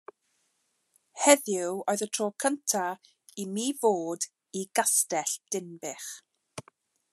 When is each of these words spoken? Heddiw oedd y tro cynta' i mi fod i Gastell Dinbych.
Heddiw 1.25 1.75
oedd 1.93 2.03
y 2.05 2.07
tro 2.17 2.29
cynta' 2.45 2.87
i 3.43 3.47
mi 3.57 3.67
fod 3.83 4.27
i 4.63 4.67
Gastell 4.81 5.37
Dinbych. 5.57 6.11